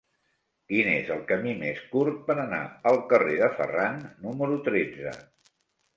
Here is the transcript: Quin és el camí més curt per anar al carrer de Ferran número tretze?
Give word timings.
Quin 0.71 0.87
és 0.93 1.11
el 1.15 1.19
camí 1.31 1.53
més 1.59 1.83
curt 1.91 2.17
per 2.29 2.37
anar 2.45 2.63
al 2.93 2.99
carrer 3.15 3.39
de 3.43 3.53
Ferran 3.59 4.03
número 4.25 4.61
tretze? 4.71 5.19